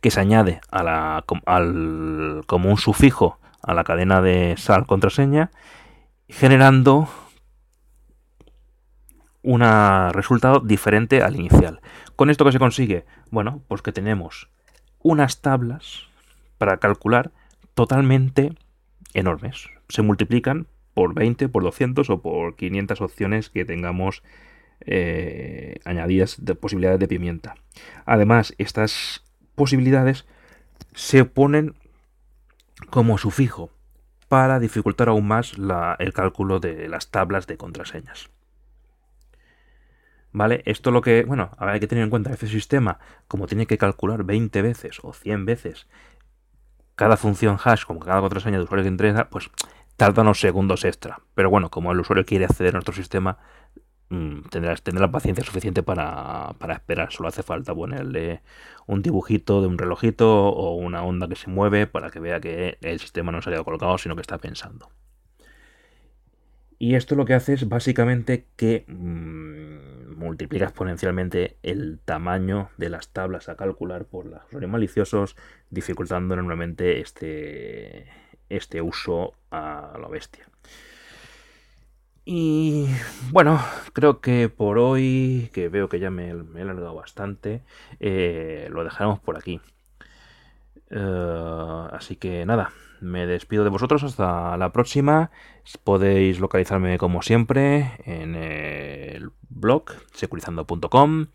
que 0.00 0.10
se 0.10 0.20
añade 0.20 0.60
al, 0.70 1.24
como 2.46 2.70
un 2.70 2.78
sufijo 2.78 3.38
a 3.62 3.74
la 3.74 3.84
cadena 3.84 4.22
de 4.22 4.54
sal 4.56 4.86
contraseña, 4.86 5.50
generando 6.28 7.08
un 9.42 9.60
resultado 10.12 10.60
diferente 10.60 11.22
al 11.22 11.36
inicial. 11.36 11.80
¿Con 12.16 12.30
esto 12.30 12.44
que 12.44 12.52
se 12.52 12.58
consigue? 12.58 13.04
Bueno, 13.30 13.62
pues 13.68 13.82
que 13.82 13.92
tenemos 13.92 14.48
unas 15.02 15.42
tablas 15.42 16.09
para 16.60 16.76
calcular 16.76 17.32
totalmente 17.72 18.52
enormes. 19.14 19.70
Se 19.88 20.02
multiplican 20.02 20.66
por 20.92 21.14
20, 21.14 21.48
por 21.48 21.62
200 21.62 22.10
o 22.10 22.20
por 22.20 22.54
500 22.56 23.00
opciones 23.00 23.48
que 23.48 23.64
tengamos 23.64 24.22
eh, 24.82 25.76
añadidas 25.86 26.44
de 26.44 26.54
posibilidades 26.54 27.00
de 27.00 27.08
pimienta. 27.08 27.54
Además, 28.04 28.54
estas 28.58 29.24
posibilidades 29.54 30.26
se 30.92 31.24
ponen 31.24 31.76
como 32.90 33.16
sufijo 33.16 33.70
para 34.28 34.60
dificultar 34.60 35.08
aún 35.08 35.26
más 35.26 35.54
el 35.98 36.12
cálculo 36.12 36.60
de 36.60 36.90
las 36.90 37.10
tablas 37.10 37.46
de 37.46 37.56
contraseñas. 37.56 38.28
¿Vale? 40.30 40.62
Esto 40.66 40.90
lo 40.90 41.00
que, 41.00 41.24
bueno, 41.24 41.52
hay 41.56 41.80
que 41.80 41.86
tener 41.86 42.04
en 42.04 42.10
cuenta, 42.10 42.30
este 42.30 42.48
sistema, 42.48 42.98
como 43.28 43.46
tiene 43.46 43.66
que 43.66 43.78
calcular 43.78 44.24
20 44.24 44.60
veces 44.60 44.98
o 45.02 45.14
100 45.14 45.46
veces 45.46 45.86
cada 47.00 47.16
función 47.16 47.56
hash, 47.64 47.86
como 47.86 48.00
cada 48.00 48.20
contraseña 48.20 48.58
de 48.58 48.64
usuario 48.64 48.82
que 48.82 48.88
entrega, 48.88 49.30
pues 49.30 49.50
tarda 49.96 50.20
unos 50.20 50.38
segundos 50.38 50.84
extra. 50.84 51.22
Pero 51.34 51.48
bueno, 51.48 51.70
como 51.70 51.92
el 51.92 52.00
usuario 52.00 52.26
quiere 52.26 52.44
acceder 52.44 52.74
a 52.74 52.76
nuestro 52.76 52.94
sistema, 52.94 53.38
mm, 54.10 54.42
tendrás 54.50 54.82
tener 54.82 55.00
la 55.00 55.10
paciencia 55.10 55.42
suficiente 55.42 55.82
para, 55.82 56.52
para, 56.58 56.74
esperar. 56.74 57.10
Solo 57.10 57.30
hace 57.30 57.42
falta 57.42 57.74
ponerle 57.74 58.42
un 58.86 59.00
dibujito 59.00 59.62
de 59.62 59.68
un 59.68 59.78
relojito 59.78 60.48
o 60.50 60.74
una 60.74 61.02
onda 61.02 61.26
que 61.26 61.36
se 61.36 61.48
mueve 61.48 61.86
para 61.86 62.10
que 62.10 62.20
vea 62.20 62.38
que 62.38 62.76
el 62.82 63.00
sistema 63.00 63.32
no 63.32 63.40
se 63.40 63.48
ha 63.48 63.52
quedado 63.52 63.64
colocado, 63.64 63.96
sino 63.96 64.14
que 64.14 64.20
está 64.20 64.36
pensando. 64.36 64.90
Y 66.82 66.94
esto 66.94 67.14
lo 67.14 67.26
que 67.26 67.34
hace 67.34 67.52
es 67.52 67.68
básicamente 67.68 68.46
que 68.56 68.86
mmm, 68.88 70.16
multiplica 70.16 70.64
exponencialmente 70.64 71.58
el 71.62 72.00
tamaño 72.02 72.70
de 72.78 72.88
las 72.88 73.10
tablas 73.10 73.50
a 73.50 73.56
calcular 73.56 74.06
por 74.06 74.24
los 74.24 74.42
usuarios 74.46 74.70
maliciosos, 74.70 75.36
dificultando 75.68 76.32
enormemente 76.32 77.02
este, 77.02 78.06
este 78.48 78.80
uso 78.80 79.34
a 79.50 79.98
la 80.00 80.08
bestia. 80.08 80.48
Y 82.24 82.86
bueno, 83.30 83.60
creo 83.92 84.22
que 84.22 84.48
por 84.48 84.78
hoy, 84.78 85.50
que 85.52 85.68
veo 85.68 85.90
que 85.90 86.00
ya 86.00 86.10
me, 86.10 86.28
he 86.30 86.62
alargado 86.62 86.94
bastante, 86.94 87.60
eh, 87.98 88.68
lo 88.72 88.84
dejaremos 88.84 89.20
por 89.20 89.36
aquí. 89.36 89.60
Uh, 90.90 91.88
así 91.92 92.16
que 92.16 92.46
nada, 92.46 92.72
me 93.00 93.26
despido 93.26 93.64
de 93.64 93.70
vosotros 93.70 94.02
hasta 94.02 94.56
la 94.56 94.72
próxima. 94.72 95.30
Podéis 95.84 96.40
localizarme 96.40 96.98
como 96.98 97.22
siempre 97.22 97.92
en 98.04 98.34
el 98.34 99.30
blog 99.48 99.84
securizando.com, 100.12 101.26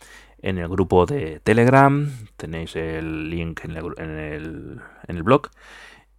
en 0.41 0.58
el 0.58 0.67
grupo 0.67 1.06
de 1.06 1.39
Telegram, 1.39 2.10
tenéis 2.38 2.75
el 2.75 3.30
link 3.30 3.65
en 3.65 3.71
el, 3.71 3.86
en 3.97 4.82
el, 5.08 5.23
blog, 5.23 5.49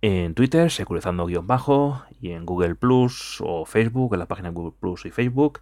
en 0.02 0.34
Twitter, 0.34 0.70
securizando-bajo, 0.70 2.02
y 2.20 2.32
en 2.32 2.44
Google 2.44 2.74
Plus 2.74 3.40
o 3.40 3.64
Facebook, 3.64 4.14
en 4.14 4.20
la 4.20 4.26
página 4.26 4.50
Google 4.50 4.76
Plus 4.80 5.06
y 5.06 5.10
Facebook. 5.10 5.60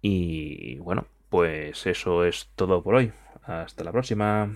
Y 0.00 0.76
bueno, 0.78 1.06
pues 1.28 1.86
eso 1.86 2.24
es 2.24 2.48
todo 2.56 2.82
por 2.82 2.94
hoy. 2.94 3.12
Hasta 3.44 3.84
la 3.84 3.92
próxima. 3.92 4.50